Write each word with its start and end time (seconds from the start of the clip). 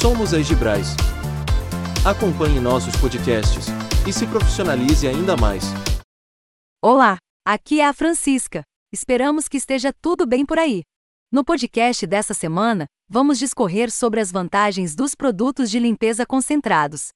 Somos 0.00 0.32
a 0.32 0.38
Egibrais. 0.38 0.96
Acompanhe 2.06 2.58
nossos 2.58 2.96
podcasts 2.96 3.66
e 4.08 4.12
se 4.14 4.26
profissionalize 4.26 5.06
ainda 5.06 5.36
mais. 5.36 5.64
Olá, 6.82 7.18
aqui 7.46 7.82
é 7.82 7.86
a 7.86 7.92
Francisca. 7.92 8.62
Esperamos 8.90 9.46
que 9.46 9.58
esteja 9.58 9.92
tudo 9.92 10.26
bem 10.26 10.46
por 10.46 10.58
aí. 10.58 10.84
No 11.30 11.44
podcast 11.44 12.06
dessa 12.06 12.32
semana, 12.32 12.86
vamos 13.10 13.38
discorrer 13.38 13.90
sobre 13.90 14.20
as 14.20 14.32
vantagens 14.32 14.94
dos 14.94 15.14
produtos 15.14 15.70
de 15.70 15.78
limpeza 15.78 16.24
concentrados. 16.24 17.10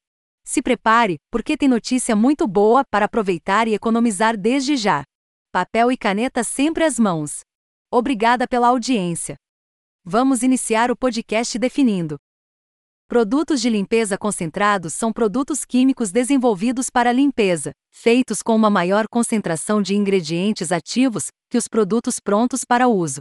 Se 0.45 0.61
prepare, 0.61 1.17
porque 1.33 1.57
tem 1.57 1.71
notícia 1.71 2.15
muito 2.15 2.47
boa 2.47 2.85
para 2.91 3.07
aproveitar 3.07 3.67
e 3.67 3.73
economizar 3.73 4.37
desde 4.37 4.77
já. 4.77 5.05
Papel 5.51 5.91
e 5.91 5.97
caneta 5.97 6.45
sempre 6.45 6.85
às 6.85 6.99
mãos. 6.99 7.41
Obrigada 7.91 8.47
pela 8.47 8.69
audiência. 8.69 9.37
Vamos 10.05 10.43
iniciar 10.43 10.91
o 10.91 10.97
podcast 10.97 11.59
definindo. 11.59 12.19
Produtos 13.15 13.61
de 13.61 13.71
limpeza 13.71 14.19
concentrados 14.19 14.93
são 14.93 15.13
produtos 15.13 15.65
químicos 15.65 16.11
desenvolvidos 16.11 16.91
para 16.91 17.13
limpeza, 17.13 17.71
feitos 17.93 18.43
com 18.43 18.57
uma 18.57 18.69
maior 18.69 19.07
concentração 19.09 19.81
de 19.81 19.95
ingredientes 19.95 20.73
ativos 20.73 21.29
que 21.49 21.57
os 21.57 21.69
produtos 21.69 22.19
prontos 22.19 22.65
para 22.65 22.89
uso. 22.89 23.21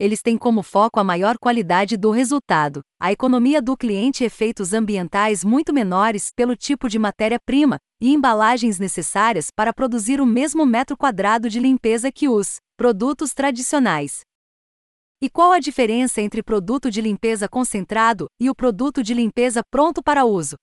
Eles 0.00 0.22
têm 0.22 0.38
como 0.38 0.62
foco 0.62 0.98
a 0.98 1.04
maior 1.04 1.36
qualidade 1.36 1.94
do 1.98 2.10
resultado, 2.10 2.80
a 2.98 3.12
economia 3.12 3.60
do 3.60 3.76
cliente 3.76 4.24
e 4.24 4.26
efeitos 4.28 4.72
ambientais 4.72 5.44
muito 5.44 5.74
menores 5.74 6.30
pelo 6.34 6.56
tipo 6.56 6.88
de 6.88 6.98
matéria-prima 6.98 7.76
e 8.00 8.14
embalagens 8.14 8.78
necessárias 8.78 9.48
para 9.54 9.74
produzir 9.74 10.22
o 10.22 10.26
mesmo 10.26 10.64
metro 10.64 10.96
quadrado 10.96 11.50
de 11.50 11.60
limpeza 11.60 12.10
que 12.10 12.30
os 12.30 12.56
produtos 12.78 13.34
tradicionais. 13.34 14.22
E 15.20 15.30
qual 15.30 15.52
a 15.52 15.58
diferença 15.58 16.20
entre 16.20 16.42
produto 16.42 16.90
de 16.90 17.00
limpeza 17.00 17.48
concentrado 17.48 18.26
e 18.38 18.50
o 18.50 18.54
produto 18.54 19.02
de 19.02 19.14
limpeza 19.14 19.62
pronto 19.70 20.02
para 20.02 20.24
uso? 20.24 20.56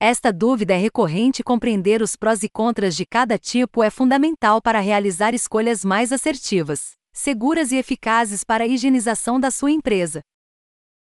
Esta 0.00 0.32
dúvida 0.32 0.74
é 0.74 0.76
recorrente 0.76 1.40
e 1.40 1.44
compreender 1.44 2.00
os 2.00 2.14
prós 2.14 2.42
e 2.44 2.48
contras 2.48 2.94
de 2.94 3.04
cada 3.04 3.36
tipo 3.36 3.82
é 3.82 3.90
fundamental 3.90 4.62
para 4.62 4.78
realizar 4.78 5.34
escolhas 5.34 5.84
mais 5.84 6.12
assertivas, 6.12 6.92
seguras 7.12 7.72
e 7.72 7.76
eficazes 7.76 8.44
para 8.44 8.62
a 8.62 8.66
higienização 8.66 9.40
da 9.40 9.50
sua 9.50 9.72
empresa. 9.72 10.22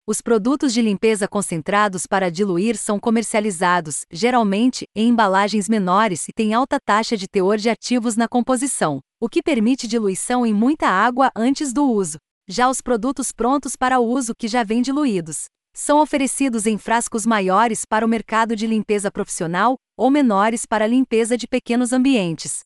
Os 0.07 0.21
produtos 0.21 0.71
de 0.71 0.83
limpeza 0.83 1.27
concentrados 1.27 2.05
para 2.05 2.29
diluir 2.29 2.77
são 2.77 2.99
comercializados, 2.99 4.05
geralmente, 4.11 4.85
em 4.95 5.09
embalagens 5.09 5.67
menores 5.67 6.27
e 6.29 6.31
têm 6.31 6.53
alta 6.53 6.77
taxa 6.79 7.17
de 7.17 7.27
teor 7.27 7.57
de 7.57 7.71
ativos 7.71 8.15
na 8.15 8.27
composição, 8.27 8.99
o 9.19 9.27
que 9.27 9.41
permite 9.41 9.87
diluição 9.87 10.45
em 10.45 10.53
muita 10.53 10.87
água 10.87 11.31
antes 11.35 11.73
do 11.73 11.89
uso. 11.89 12.19
Já 12.47 12.69
os 12.69 12.79
produtos 12.79 13.31
prontos 13.31 13.75
para 13.75 13.99
uso 13.99 14.35
que 14.35 14.47
já 14.47 14.63
vêm 14.63 14.81
diluídos 14.81 15.45
são 15.73 15.99
oferecidos 15.99 16.65
em 16.65 16.77
frascos 16.77 17.25
maiores 17.25 17.83
para 17.83 18.05
o 18.05 18.07
mercado 18.07 18.55
de 18.55 18.67
limpeza 18.67 19.11
profissional 19.11 19.75
ou 19.97 20.11
menores 20.11 20.65
para 20.65 20.85
a 20.85 20.87
limpeza 20.87 21.35
de 21.35 21.47
pequenos 21.47 21.91
ambientes. 21.91 22.59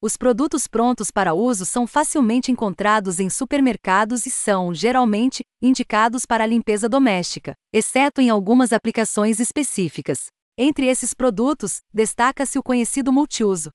Os 0.00 0.16
produtos 0.16 0.68
prontos 0.68 1.10
para 1.10 1.34
uso 1.34 1.66
são 1.66 1.86
facilmente 1.86 2.52
encontrados 2.52 3.18
em 3.18 3.28
supermercados 3.28 4.24
e 4.24 4.30
são, 4.30 4.72
geralmente, 4.72 5.42
indicados 5.60 6.24
para 6.24 6.44
a 6.44 6.46
limpeza 6.46 6.88
doméstica, 6.88 7.54
exceto 7.72 8.20
em 8.20 8.30
algumas 8.30 8.72
aplicações 8.72 9.40
específicas. 9.40 10.26
Entre 10.56 10.86
esses 10.86 11.12
produtos, 11.12 11.80
destaca-se 11.92 12.58
o 12.58 12.62
conhecido 12.62 13.12
multiuso, 13.12 13.70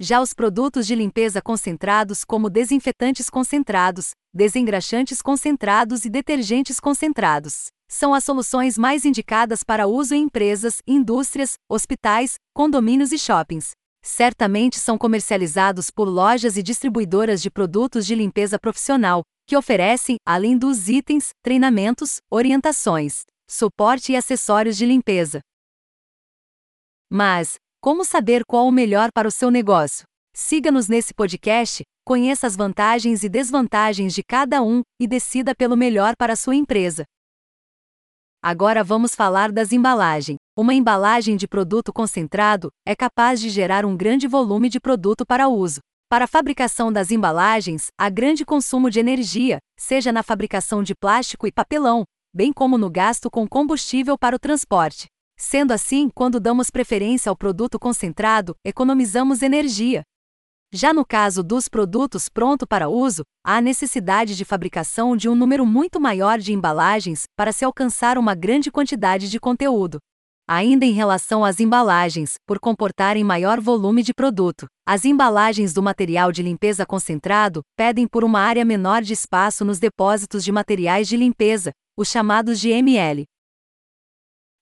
já 0.00 0.20
os 0.20 0.34
produtos 0.34 0.86
de 0.86 0.94
limpeza 0.94 1.40
concentrados, 1.40 2.24
como 2.24 2.50
desinfetantes 2.50 3.30
concentrados, 3.30 4.10
desengraxantes 4.32 5.22
concentrados 5.22 6.04
e 6.04 6.10
detergentes 6.10 6.78
concentrados, 6.78 7.68
são 7.88 8.12
as 8.12 8.24
soluções 8.24 8.76
mais 8.76 9.04
indicadas 9.04 9.62
para 9.62 9.86
uso 9.86 10.14
em 10.14 10.24
empresas, 10.24 10.82
indústrias, 10.86 11.54
hospitais, 11.68 12.34
condomínios 12.54 13.12
e 13.12 13.18
shoppings. 13.18 13.70
Certamente 14.04 14.78
são 14.78 14.98
comercializados 14.98 15.90
por 15.90 16.08
lojas 16.08 16.56
e 16.56 16.62
distribuidoras 16.62 17.40
de 17.40 17.50
produtos 17.50 18.06
de 18.06 18.14
limpeza 18.14 18.58
profissional, 18.58 19.22
que 19.46 19.56
oferecem, 19.56 20.16
além 20.26 20.58
dos 20.58 20.88
itens, 20.88 21.30
treinamentos, 21.42 22.18
orientações, 22.30 23.24
suporte 23.48 24.12
e 24.12 24.16
acessórios 24.16 24.76
de 24.76 24.84
limpeza. 24.84 25.40
Mas, 27.08 27.54
como 27.80 28.04
saber 28.04 28.44
qual 28.44 28.66
o 28.66 28.72
melhor 28.72 29.10
para 29.12 29.28
o 29.28 29.30
seu 29.30 29.50
negócio? 29.50 30.04
Siga-nos 30.34 30.88
nesse 30.88 31.14
podcast, 31.14 31.84
conheça 32.04 32.46
as 32.46 32.56
vantagens 32.56 33.22
e 33.22 33.28
desvantagens 33.28 34.12
de 34.12 34.22
cada 34.22 34.62
um 34.62 34.82
e 35.00 35.06
decida 35.06 35.54
pelo 35.54 35.76
melhor 35.76 36.14
para 36.16 36.32
a 36.32 36.36
sua 36.36 36.56
empresa. 36.56 37.04
Agora 38.42 38.84
vamos 38.84 39.14
falar 39.14 39.50
das 39.50 39.72
embalagens. 39.72 40.36
Uma 40.58 40.74
embalagem 40.74 41.36
de 41.36 41.48
produto 41.48 41.92
concentrado 41.92 42.70
é 42.86 42.94
capaz 42.94 43.40
de 43.40 43.48
gerar 43.48 43.84
um 43.84 43.96
grande 43.96 44.26
volume 44.26 44.68
de 44.68 44.80
produto 44.80 45.24
para 45.24 45.48
uso. 45.48 45.80
Para 46.08 46.26
a 46.26 46.28
fabricação 46.28 46.92
das 46.92 47.10
embalagens, 47.10 47.88
há 47.98 48.08
grande 48.08 48.44
consumo 48.44 48.90
de 48.90 49.00
energia, 49.00 49.58
seja 49.78 50.12
na 50.12 50.22
fabricação 50.22 50.82
de 50.82 50.94
plástico 50.94 51.46
e 51.46 51.52
papelão, 51.52 52.04
bem 52.34 52.52
como 52.52 52.76
no 52.78 52.90
gasto 52.90 53.30
com 53.30 53.48
combustível 53.48 54.16
para 54.18 54.36
o 54.36 54.38
transporte. 54.38 55.06
Sendo 55.38 55.72
assim, 55.72 56.08
quando 56.08 56.40
damos 56.40 56.70
preferência 56.70 57.28
ao 57.28 57.36
produto 57.36 57.78
concentrado, 57.78 58.56
economizamos 58.64 59.42
energia. 59.42 60.02
Já 60.72 60.92
no 60.92 61.04
caso 61.04 61.42
dos 61.42 61.68
produtos 61.68 62.28
pronto 62.28 62.66
para 62.66 62.88
uso, 62.88 63.22
há 63.44 63.60
necessidade 63.60 64.34
de 64.34 64.44
fabricação 64.44 65.16
de 65.16 65.28
um 65.28 65.34
número 65.34 65.64
muito 65.64 66.00
maior 66.00 66.38
de 66.38 66.52
embalagens 66.52 67.24
para 67.36 67.52
se 67.52 67.64
alcançar 67.64 68.18
uma 68.18 68.34
grande 68.34 68.70
quantidade 68.70 69.28
de 69.28 69.38
conteúdo. 69.38 69.98
Ainda 70.48 70.84
em 70.84 70.92
relação 70.92 71.44
às 71.44 71.60
embalagens, 71.60 72.34
por 72.46 72.58
comportarem 72.58 73.22
maior 73.22 73.60
volume 73.60 74.02
de 74.02 74.14
produto, 74.14 74.66
as 74.86 75.04
embalagens 75.04 75.72
do 75.72 75.82
material 75.82 76.32
de 76.32 76.42
limpeza 76.42 76.86
concentrado 76.86 77.62
pedem 77.76 78.06
por 78.06 78.24
uma 78.24 78.40
área 78.40 78.64
menor 78.64 79.02
de 79.02 79.12
espaço 79.12 79.64
nos 79.64 79.78
depósitos 79.78 80.44
de 80.44 80.50
materiais 80.50 81.08
de 81.08 81.16
limpeza, 81.16 81.72
os 81.96 82.08
chamados 82.08 82.58
de 82.58 82.70
ML. 82.70 83.24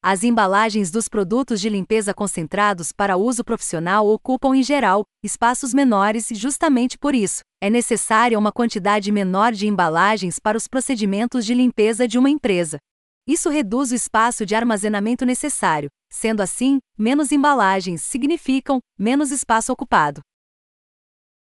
As 0.07 0.23
embalagens 0.23 0.91
dos 0.91 1.09
produtos 1.09 1.59
de 1.63 1.71
limpeza 1.71 2.13
concentrados 2.13 2.93
para 2.93 3.17
uso 3.17 3.43
profissional 3.43 4.07
ocupam, 4.07 4.55
em 4.55 4.63
geral, 4.63 5.03
espaços 5.23 5.73
menores 5.73 6.31
e, 6.31 6.35
justamente 6.35 6.99
por 6.99 7.15
isso, 7.15 7.41
é 7.59 7.71
necessária 7.71 8.39
uma 8.39 8.53
quantidade 8.53 9.11
menor 9.11 9.53
de 9.53 9.67
embalagens 9.67 10.39
para 10.39 10.59
os 10.59 10.69
procedimentos 10.69 11.47
de 11.47 11.55
limpeza 11.55 12.07
de 12.07 12.19
uma 12.19 12.29
empresa. 12.29 12.77
Isso 13.27 13.49
reduz 13.49 13.93
o 13.93 13.95
espaço 13.95 14.45
de 14.45 14.55
armazenamento 14.55 15.25
necessário, 15.25 15.89
sendo 16.13 16.43
assim, 16.43 16.81
menos 16.99 17.33
embalagens 17.33 18.03
significam 18.03 18.81
menos 18.99 19.31
espaço 19.31 19.73
ocupado. 19.73 20.21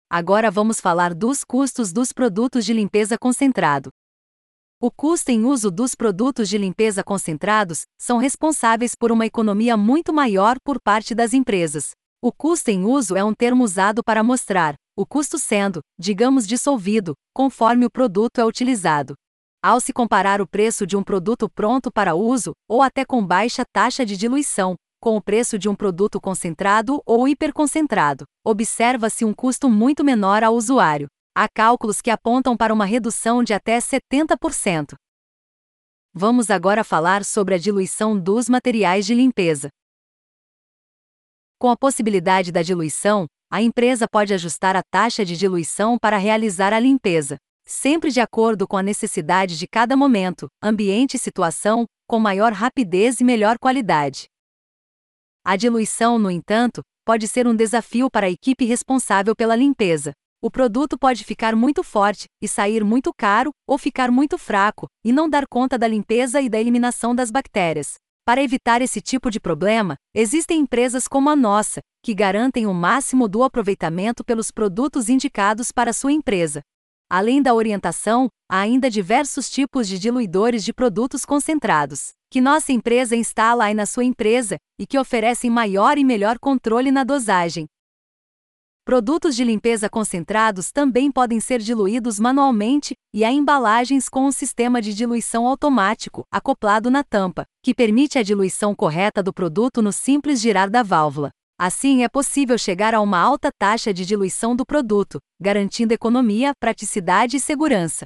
Agora 0.10 0.50
vamos 0.50 0.80
falar 0.80 1.14
dos 1.14 1.44
custos 1.44 1.92
dos 1.92 2.14
produtos 2.14 2.64
de 2.64 2.72
limpeza 2.72 3.18
concentrado. 3.18 3.90
O 4.86 4.92
custo 4.92 5.32
em 5.32 5.46
uso 5.46 5.72
dos 5.72 5.96
produtos 5.96 6.48
de 6.48 6.60
limpeza 6.60 7.04
concentrados 7.04 7.86
são 8.00 8.20
responsáveis 8.20 8.94
por 8.94 9.12
uma 9.12 9.26
economia 9.26 9.76
muito 9.76 10.14
maior 10.14 10.58
por 10.64 10.80
parte 10.80 11.16
das 11.16 11.34
empresas. 11.34 11.94
O 12.22 12.32
custo 12.32 12.70
em 12.70 12.86
uso 12.86 13.16
é 13.16 13.24
um 13.24 13.34
termo 13.34 13.64
usado 13.64 14.04
para 14.04 14.24
mostrar 14.24 14.76
o 14.96 15.04
custo 15.04 15.40
sendo, 15.40 15.80
digamos, 16.00 16.46
dissolvido, 16.46 17.16
conforme 17.34 17.84
o 17.88 17.90
produto 17.90 18.38
é 18.38 18.46
utilizado. 18.46 19.16
Ao 19.60 19.80
se 19.80 19.92
comparar 19.92 20.40
o 20.40 20.46
preço 20.46 20.86
de 20.86 20.96
um 20.96 21.02
produto 21.02 21.50
pronto 21.50 21.92
para 21.92 22.14
uso, 22.14 22.52
ou 22.70 22.84
até 22.84 23.04
com 23.04 23.26
baixa 23.26 23.64
taxa 23.74 24.06
de 24.06 24.16
diluição, 24.16 24.76
com 25.02 25.18
o 25.18 25.22
preço 25.22 25.58
de 25.58 25.68
um 25.68 25.74
produto 25.74 26.22
concentrado 26.22 27.02
ou 27.08 27.28
hiperconcentrado, 27.28 28.26
observa-se 28.46 29.26
um 29.26 29.34
custo 29.34 29.68
muito 29.68 30.04
menor 30.04 30.44
ao 30.44 30.54
usuário. 30.54 31.08
Há 31.38 31.50
cálculos 31.50 32.02
que 32.02 32.10
apontam 32.10 32.56
para 32.56 32.74
uma 32.74 32.86
redução 32.86 33.44
de 33.44 33.54
até 33.54 33.78
70%. 33.78 34.96
Vamos 36.14 36.50
agora 36.50 36.82
falar 36.82 37.26
sobre 37.26 37.56
a 37.56 37.58
diluição 37.58 38.18
dos 38.18 38.48
materiais 38.48 39.06
de 39.06 39.14
limpeza. 39.14 39.68
Com 41.60 41.70
a 41.70 41.76
possibilidade 41.76 42.54
da 42.54 42.62
diluição, 42.62 43.26
a 43.52 43.62
empresa 43.62 44.08
pode 44.08 44.34
ajustar 44.34 44.78
a 44.78 44.82
taxa 44.90 45.26
de 45.26 45.36
diluição 45.36 45.98
para 46.00 46.16
realizar 46.16 46.72
a 46.72 46.80
limpeza, 46.80 47.36
sempre 47.66 48.12
de 48.12 48.22
acordo 48.22 48.66
com 48.66 48.78
a 48.78 48.84
necessidade 48.84 49.58
de 49.58 49.68
cada 49.68 49.98
momento, 49.98 50.48
ambiente 50.64 51.16
e 51.16 51.20
situação, 51.20 51.86
com 52.08 52.18
maior 52.18 52.54
rapidez 52.54 53.20
e 53.20 53.26
melhor 53.26 53.60
qualidade. 53.60 54.28
A 55.44 55.58
diluição, 55.58 56.18
no 56.18 56.32
entanto, 56.32 56.82
pode 57.04 57.28
ser 57.28 57.46
um 57.46 57.54
desafio 57.54 58.10
para 58.10 58.28
a 58.28 58.32
equipe 58.32 58.64
responsável 58.64 59.36
pela 59.36 59.56
limpeza, 59.58 60.14
o 60.46 60.52
produto 60.52 60.96
pode 60.96 61.24
ficar 61.24 61.56
muito 61.56 61.82
forte 61.82 62.28
e 62.40 62.48
sair 62.48 62.84
muito 62.84 63.12
caro, 63.12 63.50
ou 63.68 63.80
ficar 63.80 64.12
muito 64.12 64.38
fraco 64.38 64.86
e 65.04 65.12
não 65.12 65.28
dar 65.28 65.48
conta 65.50 65.76
da 65.76 65.88
limpeza 65.88 66.40
e 66.40 66.48
da 66.48 66.62
eliminação 66.62 67.16
das 67.16 67.32
bactérias. 67.32 67.96
Para 68.24 68.44
evitar 68.44 68.80
esse 68.80 69.02
tipo 69.02 69.32
de 69.32 69.40
problema, 69.40 69.96
existem 70.14 70.60
empresas 70.60 71.08
como 71.08 71.32
a 71.32 71.36
nossa, 71.36 71.80
que 72.04 72.14
garantem 72.14 72.68
o 72.68 72.76
máximo 72.76 73.28
do 73.28 73.42
aproveitamento 73.42 74.24
pelos 74.24 74.52
produtos 74.52 75.10
indicados 75.10 75.72
para 75.72 75.92
sua 75.92 76.12
empresa. 76.12 76.62
Além 77.10 77.42
da 77.42 77.56
orientação, 77.56 78.28
há 78.48 78.60
ainda 78.60 78.88
diversos 78.88 79.50
tipos 79.50 79.88
de 79.88 79.98
diluidores 79.98 80.64
de 80.64 80.72
produtos 80.72 81.26
concentrados, 81.26 82.12
que 82.30 82.40
nossa 82.40 82.72
empresa 82.72 83.16
instala 83.16 83.64
aí 83.64 83.74
na 83.74 83.88
sua 83.88 84.04
empresa 84.04 84.58
e 84.80 84.86
que 84.86 85.00
oferecem 85.00 85.50
maior 85.50 85.98
e 85.98 86.04
melhor 86.04 86.38
controle 86.38 86.92
na 86.92 87.04
dosagem. 87.04 87.66
Produtos 88.86 89.36
de 89.36 89.44
limpeza 89.44 89.90
concentrados 89.90 90.72
também 90.72 91.12
podem 91.12 91.40
ser 91.40 91.60
diluídos 91.60 92.20
manualmente 92.20 92.94
e 93.12 93.26
há 93.26 93.32
embalagens 93.32 94.08
com 94.08 94.28
um 94.28 94.32
sistema 94.32 94.80
de 94.80 94.94
diluição 94.94 95.48
automático 95.48 96.24
acoplado 96.32 96.92
na 96.92 97.04
tampa, 97.04 97.46
que 97.64 97.74
permite 97.74 98.20
a 98.20 98.22
diluição 98.22 98.76
correta 98.76 99.24
do 99.24 99.34
produto 99.34 99.82
no 99.82 99.92
simples 99.92 100.40
girar 100.40 100.70
da 100.70 100.84
válvula. 100.84 101.32
Assim, 101.60 102.04
é 102.04 102.08
possível 102.08 102.60
chegar 102.60 102.94
a 102.94 103.02
uma 103.02 103.18
alta 103.18 103.50
taxa 103.58 103.92
de 103.92 104.06
diluição 104.06 104.56
do 104.56 104.64
produto, 104.64 105.18
garantindo 105.42 105.92
economia, 105.92 106.52
praticidade 106.60 107.38
e 107.38 107.40
segurança. 107.40 108.06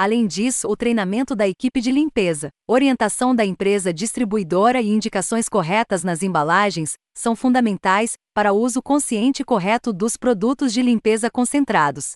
Além 0.00 0.28
disso, 0.28 0.68
o 0.68 0.76
treinamento 0.76 1.34
da 1.34 1.48
equipe 1.48 1.80
de 1.80 1.90
limpeza, 1.90 2.50
orientação 2.68 3.34
da 3.34 3.44
empresa 3.44 3.92
distribuidora 3.92 4.80
e 4.80 4.90
indicações 4.90 5.48
corretas 5.48 6.04
nas 6.04 6.22
embalagens 6.22 6.92
são 7.16 7.34
fundamentais 7.34 8.12
para 8.32 8.52
o 8.52 8.60
uso 8.60 8.80
consciente 8.80 9.42
e 9.42 9.44
correto 9.44 9.92
dos 9.92 10.16
produtos 10.16 10.72
de 10.72 10.82
limpeza 10.82 11.28
concentrados. 11.28 12.12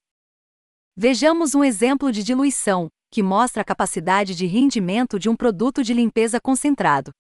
Vejamos 0.97 1.57
um 1.57 1.65
exemplo 1.65 2.13
de 2.13 2.23
diluição, 2.23 2.87
que 3.11 3.21
mostra 3.21 3.63
a 3.63 3.65
capacidade 3.65 4.37
de 4.37 4.47
rendimento 4.47 5.19
de 5.19 5.29
um 5.29 5.35
produto 5.35 5.83
de 5.83 5.93
limpeza 5.93 6.39
concentrado. 6.41 7.11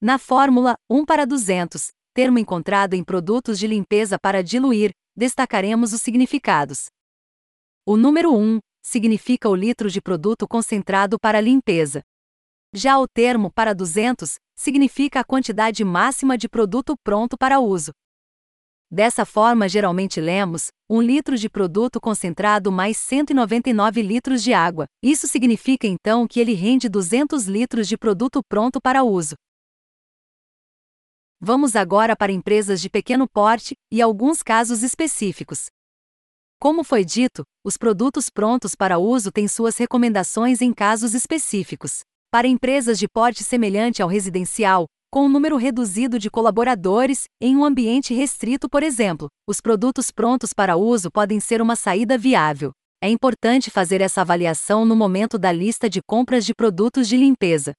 Na 0.00 0.18
fórmula 0.18 0.76
1 0.88 1.04
para 1.04 1.26
200, 1.26 1.88
termo 2.14 2.38
encontrado 2.38 2.94
em 2.94 3.02
produtos 3.02 3.58
de 3.58 3.66
limpeza 3.66 4.20
para 4.22 4.40
diluir, 4.40 4.92
destacaremos 5.16 5.92
os 5.92 6.00
significados. 6.00 6.84
O 7.84 7.96
número 7.96 8.32
1 8.32 8.60
significa 8.84 9.48
o 9.48 9.54
litro 9.54 9.90
de 9.90 10.00
produto 10.00 10.46
concentrado 10.46 11.18
para 11.18 11.40
limpeza. 11.40 12.02
Já 12.72 12.98
o 12.98 13.08
termo 13.08 13.50
para 13.50 13.72
200 13.72 14.36
significa 14.54 15.20
a 15.20 15.24
quantidade 15.24 15.84
máxima 15.84 16.36
de 16.36 16.48
produto 16.48 16.94
pronto 17.02 17.36
para 17.38 17.58
uso. 17.58 17.92
Dessa 18.90 19.24
forma, 19.24 19.68
geralmente 19.68 20.20
lemos 20.20 20.68
1 20.88 21.00
litro 21.00 21.36
de 21.36 21.48
produto 21.48 22.00
concentrado 22.00 22.70
mais 22.70 22.96
199 22.98 24.02
litros 24.02 24.42
de 24.42 24.52
água. 24.52 24.86
Isso 25.02 25.26
significa 25.26 25.86
então 25.86 26.28
que 26.28 26.38
ele 26.38 26.52
rende 26.52 26.88
200 26.88 27.46
litros 27.46 27.88
de 27.88 27.96
produto 27.96 28.40
pronto 28.48 28.80
para 28.80 29.02
uso. 29.02 29.34
Vamos 31.40 31.74
agora 31.74 32.14
para 32.14 32.32
empresas 32.32 32.80
de 32.80 32.88
pequeno 32.88 33.28
porte 33.28 33.74
e 33.90 34.00
alguns 34.00 34.42
casos 34.42 34.82
específicos. 34.82 35.66
Como 36.58 36.82
foi 36.82 37.04
dito, 37.04 37.44
os 37.64 37.76
produtos 37.76 38.30
prontos 38.30 38.74
para 38.74 38.98
uso 38.98 39.30
têm 39.30 39.46
suas 39.46 39.76
recomendações 39.76 40.60
em 40.62 40.72
casos 40.72 41.14
específicos. 41.14 42.00
Para 42.30 42.48
empresas 42.48 42.98
de 42.98 43.06
porte 43.06 43.44
semelhante 43.44 44.02
ao 44.02 44.08
residencial, 44.08 44.86
com 45.14 45.26
um 45.26 45.28
número 45.28 45.56
reduzido 45.56 46.18
de 46.18 46.28
colaboradores, 46.28 47.24
em 47.40 47.56
um 47.56 47.64
ambiente 47.64 48.12
restrito, 48.12 48.68
por 48.68 48.82
exemplo, 48.82 49.28
os 49.46 49.60
produtos 49.60 50.10
prontos 50.10 50.52
para 50.52 50.76
uso 50.76 51.08
podem 51.10 51.38
ser 51.38 51.62
uma 51.62 51.76
saída 51.76 52.18
viável. 52.18 52.72
É 53.00 53.08
importante 53.08 53.70
fazer 53.70 54.00
essa 54.00 54.22
avaliação 54.22 54.84
no 54.84 54.96
momento 54.96 55.38
da 55.38 55.52
lista 55.52 55.88
de 55.88 56.00
compras 56.02 56.44
de 56.44 56.52
produtos 56.52 57.06
de 57.06 57.16
limpeza. 57.16 57.74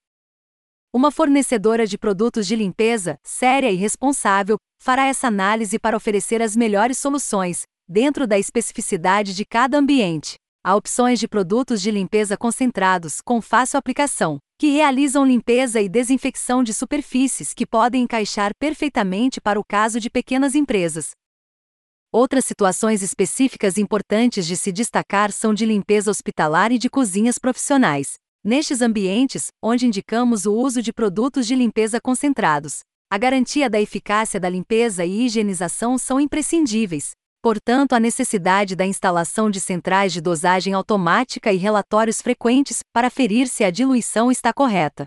Uma 0.93 1.11
fornecedora 1.11 1.85
de 1.85 1.97
produtos 1.97 2.47
de 2.47 2.55
limpeza, 2.55 3.17
séria 3.21 3.69
e 3.69 3.75
responsável, 3.75 4.55
fará 4.81 5.07
essa 5.07 5.27
análise 5.27 5.77
para 5.77 5.97
oferecer 5.97 6.41
as 6.41 6.55
melhores 6.55 6.97
soluções, 6.97 7.63
dentro 7.87 8.25
da 8.25 8.37
especificidade 8.37 9.33
de 9.35 9.45
cada 9.45 9.77
ambiente. 9.77 10.35
Há 10.63 10.75
opções 10.75 11.19
de 11.19 11.27
produtos 11.27 11.81
de 11.81 11.91
limpeza 11.91 12.35
concentrados, 12.35 13.21
com 13.21 13.39
fácil 13.39 13.77
aplicação, 13.77 14.39
que 14.57 14.71
realizam 14.71 15.23
limpeza 15.23 15.79
e 15.79 15.87
desinfecção 15.87 16.63
de 16.63 16.73
superfícies 16.73 17.53
que 17.53 17.65
podem 17.65 18.03
encaixar 18.03 18.51
perfeitamente 18.57 19.39
para 19.39 19.59
o 19.59 19.63
caso 19.63 19.99
de 19.99 20.09
pequenas 20.09 20.55
empresas. 20.55 21.11
Outras 22.11 22.45
situações 22.45 23.03
específicas 23.03 23.77
importantes 23.77 24.47
de 24.47 24.55
se 24.55 24.71
destacar 24.71 25.31
são 25.31 25.53
de 25.53 25.65
limpeza 25.65 26.09
hospitalar 26.09 26.71
e 26.71 26.79
de 26.79 26.89
cozinhas 26.89 27.37
profissionais. 27.37 28.13
Nestes 28.43 28.81
ambientes, 28.81 29.47
onde 29.61 29.85
indicamos 29.85 30.45
o 30.45 30.53
uso 30.53 30.81
de 30.81 30.93
produtos 30.93 31.45
de 31.45 31.55
limpeza 31.55 31.99
concentrados, 32.01 32.79
a 33.11 33.17
garantia 33.17 33.69
da 33.69 33.79
eficácia 33.79 34.39
da 34.39 34.49
limpeza 34.49 35.05
e 35.05 35.25
higienização 35.25 35.97
são 35.97 36.19
imprescindíveis. 36.19 37.11
Portanto, 37.45 37.93
a 37.93 37.99
necessidade 37.99 38.75
da 38.75 38.87
instalação 38.87 39.51
de 39.51 39.59
centrais 39.59 40.11
de 40.11 40.19
dosagem 40.19 40.73
automática 40.73 41.53
e 41.53 41.57
relatórios 41.57 42.19
frequentes 42.19 42.79
para 42.91 43.07
ferir 43.07 43.47
se 43.47 43.63
a 43.63 43.69
diluição 43.69 44.31
está 44.31 44.51
correta. 44.51 45.05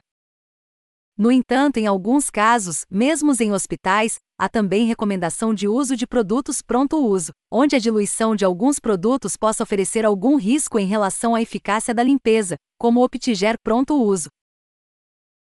No 1.16 1.32
entanto, 1.32 1.78
em 1.78 1.88
alguns 1.88 2.30
casos, 2.30 2.84
mesmo 2.88 3.32
em 3.40 3.52
hospitais, 3.52 4.18
há 4.38 4.48
também 4.48 4.86
recomendação 4.86 5.52
de 5.52 5.66
uso 5.66 5.96
de 5.96 6.06
produtos 6.06 6.62
pronto-uso, 6.62 7.32
onde 7.50 7.74
a 7.74 7.80
diluição 7.80 8.36
de 8.36 8.44
alguns 8.44 8.78
produtos 8.78 9.36
possa 9.36 9.64
oferecer 9.64 10.04
algum 10.04 10.36
risco 10.36 10.78
em 10.78 10.86
relação 10.86 11.34
à 11.34 11.42
eficácia 11.42 11.92
da 11.92 12.04
limpeza, 12.04 12.54
como 12.78 13.00
o 13.00 13.02
Optiger 13.02 13.56
pronto-uso. 13.64 14.28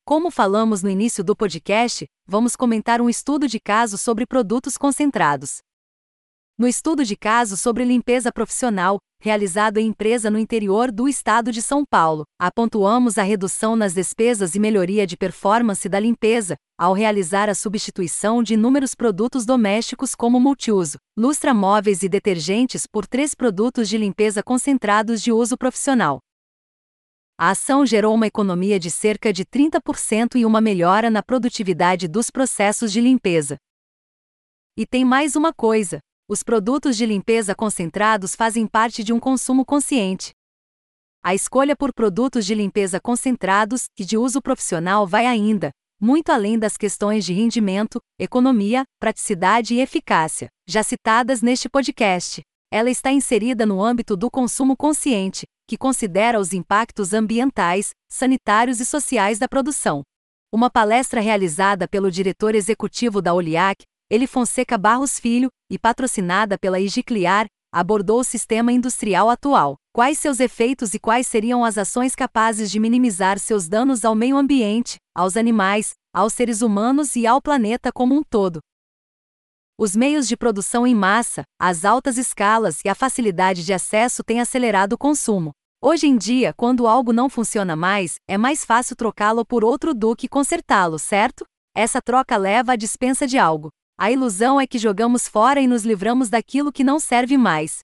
Como 0.02 0.30
falamos 0.30 0.82
no 0.82 0.88
início 0.88 1.22
do 1.22 1.36
podcast, 1.36 2.06
vamos 2.26 2.56
comentar 2.56 3.02
um 3.02 3.10
estudo 3.10 3.46
de 3.46 3.60
caso 3.60 3.98
sobre 3.98 4.24
produtos 4.24 4.78
concentrados. 4.78 5.58
No 6.58 6.66
estudo 6.66 7.04
de 7.04 7.14
caso 7.16 7.54
sobre 7.54 7.84
limpeza 7.84 8.32
profissional, 8.32 8.98
realizado 9.20 9.76
em 9.76 9.88
empresa 9.88 10.30
no 10.30 10.38
interior 10.38 10.90
do 10.90 11.06
estado 11.06 11.52
de 11.52 11.60
São 11.60 11.84
Paulo, 11.84 12.24
apontuamos 12.40 13.18
a 13.18 13.22
redução 13.22 13.76
nas 13.76 13.92
despesas 13.92 14.54
e 14.54 14.58
melhoria 14.58 15.06
de 15.06 15.18
performance 15.18 15.86
da 15.86 16.00
limpeza, 16.00 16.56
ao 16.78 16.94
realizar 16.94 17.50
a 17.50 17.54
substituição 17.54 18.42
de 18.42 18.54
inúmeros 18.54 18.94
produtos 18.94 19.44
domésticos 19.44 20.14
como 20.14 20.40
multiuso, 20.40 20.96
lustra 21.14 21.52
móveis 21.52 22.02
e 22.02 22.08
detergentes 22.08 22.86
por 22.86 23.06
três 23.06 23.34
produtos 23.34 23.86
de 23.86 23.98
limpeza 23.98 24.42
concentrados 24.42 25.20
de 25.20 25.30
uso 25.30 25.58
profissional. 25.58 26.20
A 27.38 27.50
ação 27.50 27.84
gerou 27.84 28.14
uma 28.14 28.26
economia 28.26 28.80
de 28.80 28.90
cerca 28.90 29.30
de 29.30 29.44
30% 29.44 30.36
e 30.36 30.46
uma 30.46 30.62
melhora 30.62 31.10
na 31.10 31.22
produtividade 31.22 32.08
dos 32.08 32.30
processos 32.30 32.90
de 32.90 33.02
limpeza. 33.02 33.58
E 34.74 34.86
tem 34.86 35.04
mais 35.04 35.36
uma 35.36 35.52
coisa: 35.52 36.00
os 36.28 36.42
produtos 36.42 36.96
de 36.96 37.06
limpeza 37.06 37.54
concentrados 37.54 38.34
fazem 38.34 38.66
parte 38.66 39.04
de 39.04 39.12
um 39.12 39.20
consumo 39.20 39.64
consciente. 39.64 40.32
A 41.22 41.34
escolha 41.34 41.76
por 41.76 41.92
produtos 41.92 42.44
de 42.44 42.54
limpeza 42.54 43.00
concentrados 43.00 43.84
e 43.96 44.04
de 44.04 44.18
uso 44.18 44.42
profissional 44.42 45.06
vai 45.06 45.24
ainda, 45.24 45.70
muito 46.00 46.30
além 46.30 46.58
das 46.58 46.76
questões 46.76 47.24
de 47.24 47.32
rendimento, 47.32 48.00
economia, 48.18 48.84
praticidade 49.00 49.74
e 49.74 49.80
eficácia, 49.80 50.48
já 50.68 50.82
citadas 50.82 51.42
neste 51.42 51.68
podcast. 51.68 52.42
Ela 52.72 52.90
está 52.90 53.12
inserida 53.12 53.64
no 53.64 53.82
âmbito 53.82 54.16
do 54.16 54.28
consumo 54.28 54.76
consciente, 54.76 55.46
que 55.68 55.78
considera 55.78 56.40
os 56.40 56.52
impactos 56.52 57.12
ambientais, 57.12 57.90
sanitários 58.10 58.80
e 58.80 58.84
sociais 58.84 59.38
da 59.38 59.48
produção. 59.48 60.02
Uma 60.52 60.70
palestra 60.70 61.20
realizada 61.20 61.86
pelo 61.86 62.10
diretor 62.10 62.54
executivo 62.54 63.22
da 63.22 63.32
Oliac, 63.32 63.84
Eli 64.08 64.28
Fonseca 64.28 64.78
Barros 64.78 65.18
Filho, 65.18 65.48
e 65.68 65.76
patrocinada 65.76 66.56
pela 66.56 66.78
Igicliar, 66.78 67.46
abordou 67.72 68.20
o 68.20 68.24
sistema 68.24 68.70
industrial 68.70 69.28
atual, 69.28 69.74
quais 69.92 70.16
seus 70.16 70.38
efeitos 70.38 70.94
e 70.94 71.00
quais 71.00 71.26
seriam 71.26 71.64
as 71.64 71.76
ações 71.76 72.14
capazes 72.14 72.70
de 72.70 72.78
minimizar 72.78 73.36
seus 73.40 73.66
danos 73.66 74.04
ao 74.04 74.14
meio 74.14 74.36
ambiente, 74.36 74.98
aos 75.12 75.36
animais, 75.36 75.94
aos 76.14 76.34
seres 76.34 76.62
humanos 76.62 77.16
e 77.16 77.26
ao 77.26 77.42
planeta 77.42 77.90
como 77.90 78.14
um 78.14 78.22
todo. 78.22 78.60
Os 79.76 79.96
meios 79.96 80.28
de 80.28 80.36
produção 80.36 80.86
em 80.86 80.94
massa, 80.94 81.42
as 81.60 81.84
altas 81.84 82.16
escalas 82.16 82.84
e 82.84 82.88
a 82.88 82.94
facilidade 82.94 83.64
de 83.64 83.72
acesso 83.72 84.22
têm 84.22 84.40
acelerado 84.40 84.92
o 84.92 84.98
consumo. 84.98 85.50
Hoje 85.82 86.06
em 86.06 86.16
dia, 86.16 86.54
quando 86.56 86.86
algo 86.86 87.12
não 87.12 87.28
funciona 87.28 87.74
mais, 87.74 88.14
é 88.28 88.38
mais 88.38 88.64
fácil 88.64 88.94
trocá-lo 88.94 89.44
por 89.44 89.64
outro 89.64 89.92
do 89.92 90.14
que 90.14 90.28
consertá-lo, 90.28 90.96
certo? 90.96 91.44
Essa 91.74 92.00
troca 92.00 92.36
leva 92.36 92.72
à 92.72 92.76
dispensa 92.76 93.26
de 93.26 93.36
algo. 93.36 93.68
A 93.98 94.10
ilusão 94.10 94.60
é 94.60 94.66
que 94.66 94.78
jogamos 94.78 95.26
fora 95.26 95.58
e 95.58 95.66
nos 95.66 95.82
livramos 95.82 96.28
daquilo 96.28 96.70
que 96.70 96.84
não 96.84 97.00
serve 97.00 97.38
mais. 97.38 97.78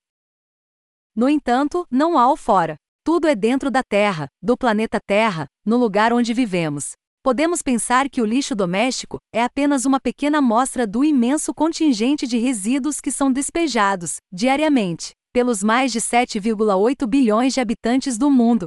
No 1.16 1.26
entanto, 1.26 1.86
não 1.90 2.18
há 2.18 2.30
o 2.30 2.36
fora. 2.36 2.76
Tudo 3.02 3.26
é 3.26 3.34
dentro 3.34 3.70
da 3.70 3.82
Terra, 3.82 4.28
do 4.42 4.54
planeta 4.54 5.00
Terra, 5.00 5.46
no 5.64 5.78
lugar 5.78 6.12
onde 6.12 6.34
vivemos. 6.34 6.92
Podemos 7.22 7.62
pensar 7.62 8.10
que 8.10 8.20
o 8.20 8.26
lixo 8.26 8.54
doméstico 8.54 9.16
é 9.32 9.42
apenas 9.42 9.86
uma 9.86 9.98
pequena 9.98 10.38
amostra 10.38 10.86
do 10.86 11.02
imenso 11.02 11.54
contingente 11.54 12.26
de 12.26 12.36
resíduos 12.36 13.00
que 13.00 13.10
são 13.10 13.32
despejados, 13.32 14.16
diariamente, 14.30 15.12
pelos 15.32 15.62
mais 15.62 15.92
de 15.92 16.00
7,8 16.00 17.06
bilhões 17.06 17.54
de 17.54 17.60
habitantes 17.60 18.18
do 18.18 18.30
mundo. 18.30 18.66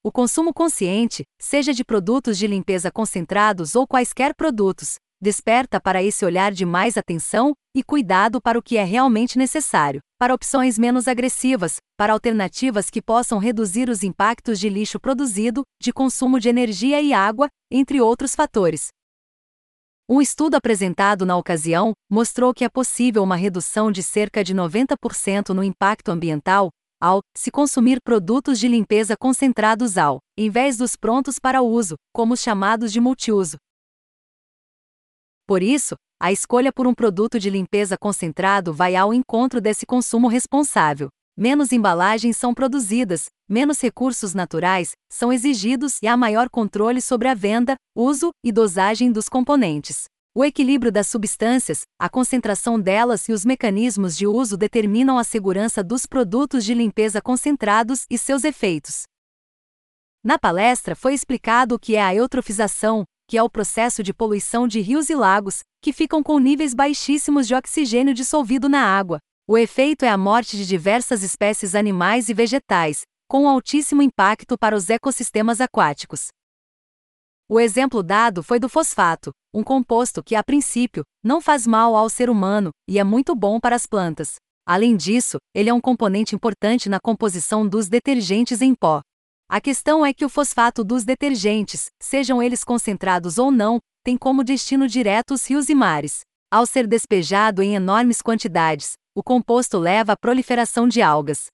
O 0.00 0.12
consumo 0.12 0.54
consciente, 0.54 1.24
seja 1.40 1.74
de 1.74 1.84
produtos 1.84 2.38
de 2.38 2.46
limpeza 2.46 2.90
concentrados 2.90 3.74
ou 3.74 3.84
quaisquer 3.86 4.34
produtos, 4.34 4.94
desperta 5.20 5.80
para 5.80 6.02
esse 6.02 6.24
olhar 6.24 6.50
de 6.50 6.64
mais 6.64 6.96
atenção 6.96 7.52
e 7.76 7.82
cuidado 7.82 8.40
para 8.40 8.58
o 8.58 8.62
que 8.62 8.76
é 8.76 8.84
realmente 8.84 9.36
necessário, 9.36 10.00
para 10.18 10.34
opções 10.34 10.78
menos 10.78 11.06
agressivas, 11.06 11.76
para 11.96 12.12
alternativas 12.12 12.88
que 12.88 13.02
possam 13.02 13.38
reduzir 13.38 13.90
os 13.90 14.02
impactos 14.02 14.58
de 14.58 14.68
lixo 14.68 14.98
produzido, 14.98 15.62
de 15.80 15.92
consumo 15.92 16.40
de 16.40 16.48
energia 16.48 17.00
e 17.02 17.12
água, 17.12 17.48
entre 17.70 18.00
outros 18.00 18.34
fatores. 18.34 18.88
Um 20.08 20.20
estudo 20.20 20.56
apresentado 20.56 21.24
na 21.24 21.36
ocasião 21.36 21.92
mostrou 22.10 22.52
que 22.52 22.64
é 22.64 22.68
possível 22.68 23.22
uma 23.22 23.36
redução 23.36 23.92
de 23.92 24.02
cerca 24.02 24.42
de 24.42 24.54
90% 24.54 25.50
no 25.50 25.62
impacto 25.62 26.10
ambiental 26.10 26.70
ao 27.00 27.20
se 27.34 27.50
consumir 27.50 27.98
produtos 28.02 28.58
de 28.58 28.68
limpeza 28.68 29.16
concentrados 29.16 29.96
ao, 29.96 30.18
em 30.36 30.50
vez 30.50 30.76
dos 30.76 30.96
prontos 30.96 31.38
para 31.38 31.62
uso, 31.62 31.94
como 32.12 32.34
os 32.34 32.40
chamados 32.40 32.92
de 32.92 33.00
multiuso. 33.00 33.56
Por 35.50 35.64
isso, 35.64 35.96
a 36.22 36.30
escolha 36.30 36.72
por 36.72 36.86
um 36.86 36.94
produto 36.94 37.36
de 37.36 37.50
limpeza 37.50 37.96
concentrado 37.98 38.72
vai 38.72 38.94
ao 38.94 39.12
encontro 39.12 39.60
desse 39.60 39.84
consumo 39.84 40.28
responsável. 40.28 41.08
Menos 41.36 41.72
embalagens 41.72 42.36
são 42.36 42.54
produzidas, 42.54 43.24
menos 43.48 43.80
recursos 43.80 44.32
naturais 44.32 44.92
são 45.12 45.32
exigidos 45.32 45.98
e 46.04 46.06
há 46.06 46.16
maior 46.16 46.48
controle 46.48 47.00
sobre 47.00 47.26
a 47.26 47.34
venda, 47.34 47.74
uso 47.96 48.30
e 48.44 48.52
dosagem 48.52 49.10
dos 49.10 49.28
componentes. 49.28 50.04
O 50.36 50.44
equilíbrio 50.44 50.92
das 50.92 51.08
substâncias, 51.08 51.80
a 52.00 52.08
concentração 52.08 52.78
delas 52.80 53.28
e 53.28 53.32
os 53.32 53.44
mecanismos 53.44 54.16
de 54.16 54.28
uso 54.28 54.56
determinam 54.56 55.18
a 55.18 55.24
segurança 55.24 55.82
dos 55.82 56.06
produtos 56.06 56.64
de 56.64 56.74
limpeza 56.74 57.20
concentrados 57.20 58.04
e 58.08 58.16
seus 58.16 58.44
efeitos. 58.44 59.02
Na 60.22 60.38
palestra 60.38 60.94
foi 60.94 61.12
explicado 61.12 61.74
o 61.74 61.78
que 61.78 61.96
é 61.96 62.02
a 62.02 62.14
eutrofização, 62.14 63.02
que 63.30 63.38
é 63.38 63.42
o 63.44 63.48
processo 63.48 64.02
de 64.02 64.12
poluição 64.12 64.66
de 64.66 64.80
rios 64.80 65.08
e 65.08 65.14
lagos, 65.14 65.60
que 65.80 65.92
ficam 65.92 66.20
com 66.20 66.40
níveis 66.40 66.74
baixíssimos 66.74 67.46
de 67.46 67.54
oxigênio 67.54 68.12
dissolvido 68.12 68.68
na 68.68 68.82
água. 68.82 69.20
O 69.46 69.56
efeito 69.56 70.04
é 70.04 70.08
a 70.08 70.18
morte 70.18 70.56
de 70.56 70.66
diversas 70.66 71.22
espécies 71.22 71.76
animais 71.76 72.28
e 72.28 72.34
vegetais, 72.34 73.02
com 73.28 73.48
altíssimo 73.48 74.02
impacto 74.02 74.58
para 74.58 74.74
os 74.74 74.90
ecossistemas 74.90 75.60
aquáticos. 75.60 76.26
O 77.48 77.60
exemplo 77.60 78.02
dado 78.02 78.42
foi 78.42 78.58
do 78.58 78.68
fosfato, 78.68 79.30
um 79.54 79.62
composto 79.62 80.24
que, 80.24 80.34
a 80.34 80.42
princípio, 80.42 81.04
não 81.22 81.40
faz 81.40 81.68
mal 81.68 81.94
ao 81.94 82.10
ser 82.10 82.28
humano 82.28 82.70
e 82.88 82.98
é 82.98 83.04
muito 83.04 83.32
bom 83.36 83.60
para 83.60 83.76
as 83.76 83.86
plantas. 83.86 84.34
Além 84.66 84.96
disso, 84.96 85.38
ele 85.54 85.70
é 85.70 85.72
um 85.72 85.80
componente 85.80 86.34
importante 86.34 86.88
na 86.88 86.98
composição 86.98 87.64
dos 87.64 87.88
detergentes 87.88 88.60
em 88.60 88.74
pó. 88.74 89.02
A 89.52 89.60
questão 89.60 90.06
é 90.06 90.14
que 90.14 90.24
o 90.24 90.28
fosfato 90.28 90.84
dos 90.84 91.02
detergentes, 91.04 91.86
sejam 92.00 92.40
eles 92.40 92.62
concentrados 92.62 93.36
ou 93.36 93.50
não, 93.50 93.80
tem 94.04 94.16
como 94.16 94.44
destino 94.44 94.86
direto 94.86 95.34
os 95.34 95.44
rios 95.44 95.68
e 95.68 95.74
mares. 95.74 96.20
Ao 96.48 96.64
ser 96.64 96.86
despejado 96.86 97.60
em 97.60 97.74
enormes 97.74 98.22
quantidades, 98.22 98.92
o 99.12 99.24
composto 99.24 99.76
leva 99.76 100.12
à 100.12 100.16
proliferação 100.16 100.86
de 100.86 101.02
algas. 101.02 101.46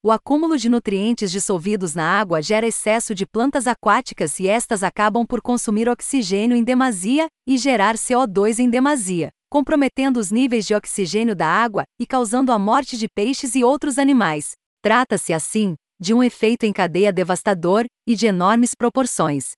O 0.00 0.12
acúmulo 0.12 0.56
de 0.56 0.68
nutrientes 0.68 1.32
dissolvidos 1.32 1.96
na 1.96 2.08
água 2.20 2.40
gera 2.40 2.68
excesso 2.68 3.16
de 3.16 3.26
plantas 3.26 3.66
aquáticas 3.66 4.38
e 4.38 4.46
estas 4.46 4.84
acabam 4.84 5.26
por 5.26 5.42
consumir 5.42 5.88
oxigênio 5.88 6.56
em 6.56 6.62
demasia 6.62 7.26
e 7.48 7.58
gerar 7.58 7.96
CO2 7.96 8.60
em 8.60 8.70
demasia, 8.70 9.30
comprometendo 9.50 10.18
os 10.18 10.30
níveis 10.30 10.64
de 10.64 10.72
oxigênio 10.72 11.34
da 11.34 11.48
água 11.48 11.82
e 11.98 12.06
causando 12.06 12.52
a 12.52 12.58
morte 12.60 12.96
de 12.96 13.08
peixes 13.08 13.56
e 13.56 13.64
outros 13.64 13.98
animais. 13.98 14.52
Trata-se, 14.80 15.32
assim, 15.32 15.74
de 16.00 16.12
um 16.12 16.22
efeito 16.22 16.64
em 16.64 16.72
cadeia 16.72 17.12
devastador 17.12 17.86
e 18.06 18.14
de 18.14 18.26
enormes 18.26 18.74
proporções. 18.74 19.52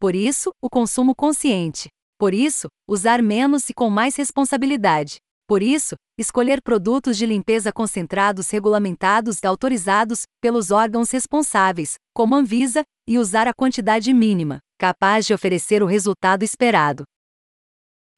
Por 0.00 0.14
isso, 0.14 0.50
o 0.60 0.68
consumo 0.68 1.14
consciente. 1.14 1.88
Por 2.18 2.34
isso, 2.34 2.68
usar 2.88 3.22
menos 3.22 3.68
e 3.68 3.74
com 3.74 3.90
mais 3.90 4.16
responsabilidade. 4.16 5.16
Por 5.46 5.62
isso, 5.62 5.96
escolher 6.18 6.62
produtos 6.62 7.16
de 7.16 7.26
limpeza 7.26 7.72
concentrados 7.72 8.48
regulamentados 8.50 9.40
e 9.42 9.46
autorizados 9.46 10.22
pelos 10.40 10.70
órgãos 10.70 11.10
responsáveis, 11.10 11.94
como 12.14 12.34
Anvisa, 12.34 12.82
e 13.06 13.18
usar 13.18 13.48
a 13.48 13.52
quantidade 13.52 14.12
mínima, 14.14 14.60
capaz 14.78 15.26
de 15.26 15.34
oferecer 15.34 15.82
o 15.82 15.86
resultado 15.86 16.42
esperado. 16.42 17.04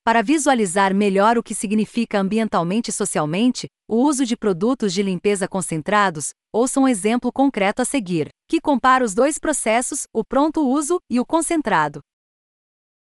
Para 0.04 0.22
visualizar 0.22 0.94
melhor 0.94 1.38
o 1.38 1.42
que 1.42 1.54
significa 1.54 2.20
ambientalmente 2.20 2.90
e 2.90 2.92
socialmente, 2.92 3.68
o 3.88 4.02
uso 4.02 4.26
de 4.26 4.36
produtos 4.36 4.92
de 4.92 5.02
limpeza 5.02 5.48
concentrados, 5.48 6.34
ouça 6.52 6.78
um 6.78 6.86
exemplo 6.86 7.32
concreto 7.32 7.80
a 7.80 7.86
seguir, 7.86 8.28
que 8.46 8.60
compara 8.60 9.02
os 9.02 9.14
dois 9.14 9.38
processos, 9.38 10.02
o 10.12 10.22
pronto 10.22 10.60
uso 10.60 10.98
e 11.10 11.18
o 11.18 11.24
concentrado. 11.24 12.00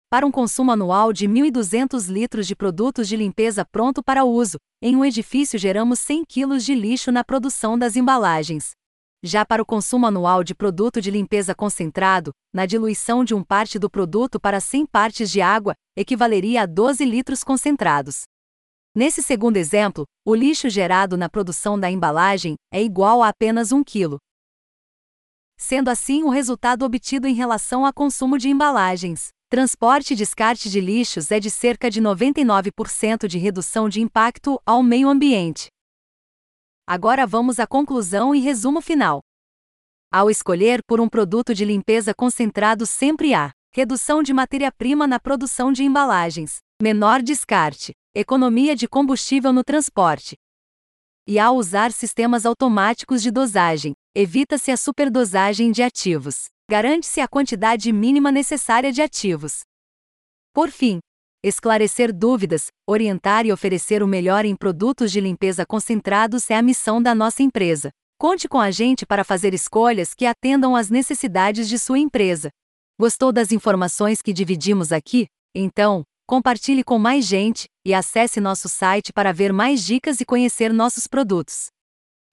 Para 0.07 0.23
um 0.23 0.29
consumo 0.29 0.71
anual 0.71 1.11
de 1.11 1.27
1.200 1.27 2.13
litros 2.13 2.45
de 2.45 2.55
produtos 2.55 3.07
de 3.07 3.17
limpeza 3.17 3.65
pronto 3.65 4.03
para 4.03 4.23
uso, 4.23 4.57
em 4.79 4.95
um 4.95 5.03
edifício 5.03 5.57
geramos 5.57 5.97
100 5.97 6.25
kg 6.25 6.59
de 6.59 6.75
lixo 6.75 7.11
na 7.11 7.23
produção 7.23 7.75
das 7.75 7.95
embalagens. 7.95 8.73
Já 9.25 9.45
para 9.45 9.61
o 9.61 9.65
consumo 9.65 10.05
anual 10.05 10.43
de 10.43 10.53
produto 10.53 10.99
de 10.99 11.09
limpeza 11.09 11.55
concentrado, 11.55 12.33
na 12.53 12.65
diluição 12.65 13.23
de 13.23 13.33
um 13.33 13.41
parte 13.41 13.79
do 13.79 13.89
produto 13.89 14.37
para 14.37 14.59
100 14.59 14.85
partes 14.85 15.31
de 15.31 15.39
água, 15.39 15.73
equivaleria 15.95 16.63
a 16.63 16.65
12 16.65 17.05
litros 17.05 17.41
concentrados. 17.41 18.23
Nesse 18.93 19.23
segundo 19.23 19.55
exemplo, 19.55 20.03
o 20.25 20.35
lixo 20.35 20.69
gerado 20.69 21.15
na 21.15 21.29
produção 21.29 21.79
da 21.79 21.89
embalagem 21.89 22.55
é 22.69 22.83
igual 22.83 23.23
a 23.23 23.29
apenas 23.29 23.71
1 23.71 23.81
kg. 23.85 24.17
Sendo 25.57 25.87
assim 25.87 26.23
o 26.23 26.29
resultado 26.29 26.83
obtido 26.83 27.25
em 27.25 27.33
relação 27.33 27.85
ao 27.85 27.93
consumo 27.93 28.37
de 28.37 28.49
embalagens. 28.49 29.29
Transporte 29.49 30.11
e 30.11 30.17
descarte 30.17 30.69
de 30.69 30.81
lixos 30.81 31.31
é 31.31 31.39
de 31.39 31.49
cerca 31.49 31.89
de 31.89 32.01
99% 32.01 33.25
de 33.25 33.37
redução 33.37 33.87
de 33.87 34.01
impacto 34.01 34.59
ao 34.65 34.83
meio 34.83 35.07
ambiente. 35.07 35.67
Agora 36.95 37.25
vamos 37.25 37.59
à 37.59 37.65
conclusão 37.65 38.35
e 38.35 38.39
resumo 38.39 38.79
final. 38.79 39.19
Ao 40.11 40.29
escolher 40.29 40.83
por 40.85 41.01
um 41.01 41.09
produto 41.09 41.51
de 41.51 41.65
limpeza 41.65 42.13
concentrado, 42.13 42.85
sempre 42.85 43.33
há 43.33 43.51
redução 43.73 44.21
de 44.21 44.31
matéria-prima 44.31 45.07
na 45.07 45.19
produção 45.19 45.73
de 45.73 45.83
embalagens, 45.83 46.57
menor 46.79 47.23
descarte, 47.23 47.93
economia 48.13 48.75
de 48.75 48.87
combustível 48.87 49.51
no 49.51 49.63
transporte. 49.63 50.35
E 51.25 51.39
ao 51.39 51.55
usar 51.55 51.91
sistemas 51.91 52.45
automáticos 52.45 53.23
de 53.23 53.31
dosagem, 53.31 53.93
evita-se 54.13 54.69
a 54.69 54.77
superdosagem 54.77 55.71
de 55.71 55.81
ativos. 55.81 56.43
Garante-se 56.69 57.19
a 57.21 57.27
quantidade 57.27 57.91
mínima 57.91 58.31
necessária 58.31 58.91
de 58.91 59.01
ativos. 59.01 59.61
Por 60.53 60.69
fim, 60.69 60.99
Esclarecer 61.45 62.13
dúvidas, 62.13 62.67
orientar 62.87 63.45
e 63.45 63.51
oferecer 63.51 64.01
o 64.01 64.07
melhor 64.07 64.45
em 64.45 64.55
produtos 64.55 65.11
de 65.11 65.19
limpeza 65.19 65.65
concentrados 65.65 66.49
é 66.49 66.55
a 66.55 66.61
missão 66.61 67.01
da 67.01 67.13
nossa 67.13 67.43
empresa. 67.43 67.91
Conte 68.17 68.47
com 68.47 68.61
a 68.61 68.71
gente 68.71 69.05
para 69.05 69.25
fazer 69.25 69.53
escolhas 69.53 70.13
que 70.13 70.25
atendam 70.25 70.73
às 70.73 70.89
necessidades 70.89 71.67
de 71.67 71.77
sua 71.77 71.99
empresa. 71.99 72.49
Gostou 72.97 73.33
das 73.33 73.51
informações 73.51 74.21
que 74.21 74.31
dividimos 74.31 74.93
aqui? 74.93 75.27
Então, 75.53 76.03
compartilhe 76.25 76.81
com 76.81 76.97
mais 76.97 77.25
gente 77.25 77.65
e 77.85 77.93
acesse 77.93 78.39
nosso 78.39 78.69
site 78.69 79.11
para 79.11 79.33
ver 79.33 79.51
mais 79.51 79.83
dicas 79.83 80.21
e 80.21 80.25
conhecer 80.25 80.71
nossos 80.71 81.07
produtos. 81.07 81.67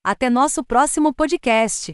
Até 0.04 0.30
nosso 0.30 0.62
próximo 0.62 1.12
podcast! 1.12 1.92